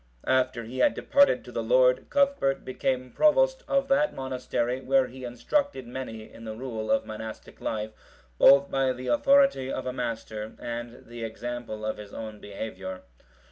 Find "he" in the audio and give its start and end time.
0.63-0.79, 5.05-5.23